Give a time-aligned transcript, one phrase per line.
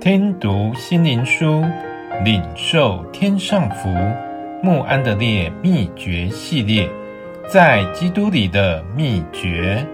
[0.00, 1.62] 听读心灵书，
[2.24, 3.90] 领受天上福。
[4.62, 6.88] 穆安德烈秘诀系列，
[7.46, 9.86] 在基督里的秘诀。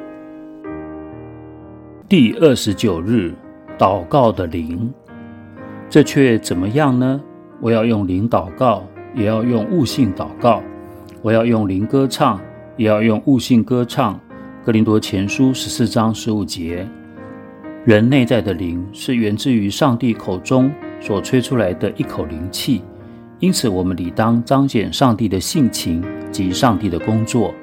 [2.09, 3.35] 第二十九日，
[3.77, 4.95] 祷告的灵，
[5.91, 7.21] 这却怎么样呢？
[7.61, 10.63] 我要用灵祷告，也要用悟性祷告；
[11.21, 12.41] 我要用灵歌唱，
[12.77, 14.21] 也要用悟性歌唱。
[14.65, 16.87] 哥林多前书十四章十五节。
[17.87, 20.69] 人内在的灵是源自于上帝口中
[21.01, 22.83] 所吹出来的一口灵气，
[23.39, 27.55] 因此我们理当彰显上帝的性情及上帝的工作。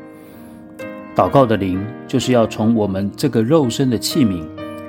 [1.13, 4.45] 祷告的灵就是要从我们这个肉身的器皿，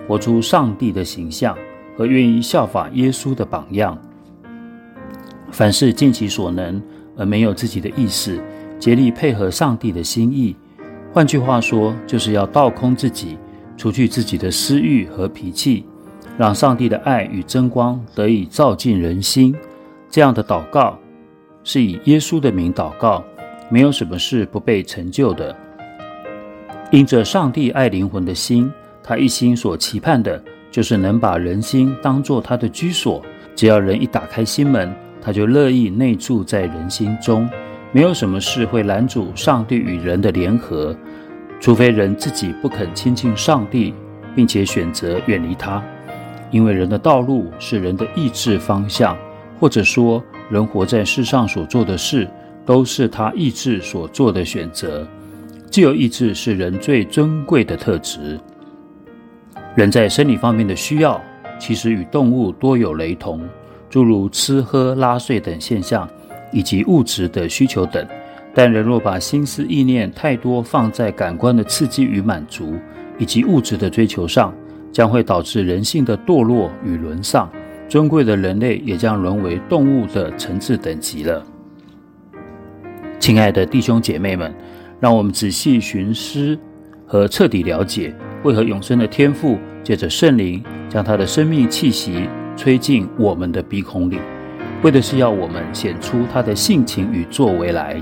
[0.06, 1.58] 活出上帝的形象
[1.96, 3.98] 和愿意效法耶稣的榜样。
[5.50, 6.80] 凡事尽其所能，
[7.16, 8.40] 而没有自己的意思，
[8.78, 10.54] 竭力配合上帝的心意。
[11.12, 13.36] 换句话说，就是要倒空自己。
[13.84, 15.84] 除去自己的私欲和脾气，
[16.38, 19.54] 让上帝的爱与真光得以照进人心。
[20.08, 20.98] 这样的祷告
[21.64, 23.22] 是以耶稣的名祷告，
[23.68, 25.54] 没有什么事不被成就的。
[26.92, 33.22] 因着上帝爱灵魂的心，他一心所期盼的就是能把人心当作他的居所。
[33.54, 37.46] 只要人一打开心门，他就乐意内住在人心中。
[37.92, 40.96] 没有什么事会拦阻上帝与人的联合。
[41.64, 43.94] 除非人自己不肯亲近上帝，
[44.36, 45.82] 并且选择远离他，
[46.50, 49.16] 因为人的道路是人的意志方向，
[49.58, 52.28] 或者说人活在世上所做的事
[52.66, 55.08] 都是他意志所做的选择。
[55.70, 58.38] 自由意志是人最尊贵的特质。
[59.74, 61.18] 人在生理方面的需要，
[61.58, 63.40] 其实与动物多有雷同，
[63.88, 66.06] 诸如吃喝拉睡等现象，
[66.52, 68.06] 以及物质的需求等。
[68.54, 72.76] 但人若把心思意念太多放在感官的刺激与满足，
[73.18, 74.54] 以及物质的追求上，
[74.92, 77.50] 将会导致人性的堕落与沦丧。
[77.88, 81.44] 尊贵的人类也将沦为动物的层次等级了。
[83.18, 84.54] 亲爱的弟兄姐妹们，
[85.00, 86.58] 让我们仔细寻思
[87.06, 94.18] 和彻底了解，为何永生的天赋借着圣灵将他的生命气息吹进我们的鼻孔里，
[94.82, 98.00] 为的是要我们显出他的性情与作为来。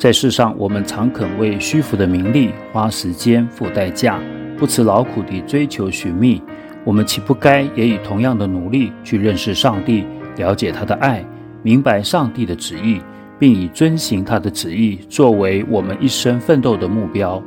[0.00, 4.18] 在世上，我们常肯为虚浮的名利花时间、付代价，
[4.56, 6.42] 不辞劳苦地追求寻觅。
[6.86, 10.06] 我们岂不该也以同样的努力去认识上帝，
[10.36, 11.22] 了解他的爱，
[11.62, 12.98] 明白上帝的旨意，
[13.38, 17.42] 并以遵行他的旨意作为我们一生奋斗的目标？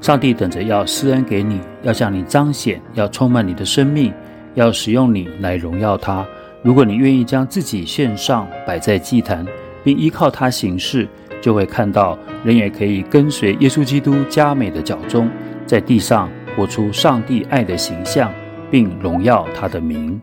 [0.00, 4.12] 上帝等着要施恩给你，要向你彰显，要充满你的生命，
[4.54, 6.26] 要使用你来荣耀他。
[6.64, 9.46] 如果你愿意将自己献上，摆在祭坛，
[9.84, 11.08] 并依靠他行事。
[11.40, 15.28] 就会看到，人也可以跟随耶稣基督加美的脚踪，
[15.66, 18.30] 在地上活出上帝爱的形象，
[18.70, 20.20] 并荣耀他的名。